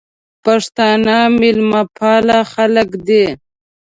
پښتانه 0.43 1.17
مېلمه 1.39 1.81
پاله 1.97 2.37
خلګ 2.51 2.89
دي. 3.07 3.25